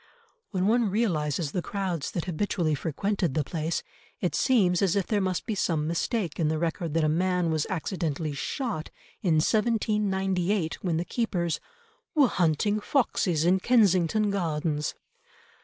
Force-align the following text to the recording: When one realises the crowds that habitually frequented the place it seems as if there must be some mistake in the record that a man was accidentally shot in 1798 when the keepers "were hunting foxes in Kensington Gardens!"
When 0.49 0.65
one 0.65 0.89
realises 0.89 1.51
the 1.51 1.61
crowds 1.61 2.09
that 2.09 2.25
habitually 2.25 2.73
frequented 2.73 3.35
the 3.35 3.43
place 3.43 3.83
it 4.19 4.33
seems 4.33 4.81
as 4.81 4.95
if 4.95 5.05
there 5.05 5.21
must 5.21 5.45
be 5.45 5.53
some 5.53 5.85
mistake 5.85 6.39
in 6.39 6.47
the 6.47 6.57
record 6.57 6.95
that 6.95 7.03
a 7.03 7.07
man 7.07 7.51
was 7.51 7.67
accidentally 7.69 8.33
shot 8.33 8.89
in 9.21 9.35
1798 9.35 10.83
when 10.83 10.97
the 10.97 11.05
keepers 11.05 11.59
"were 12.15 12.27
hunting 12.27 12.79
foxes 12.79 13.45
in 13.45 13.59
Kensington 13.59 14.31
Gardens!" 14.31 14.95